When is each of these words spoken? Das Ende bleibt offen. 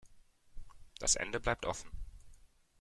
Das 0.97 1.15
Ende 1.15 1.39
bleibt 1.39 1.67
offen. 1.67 1.91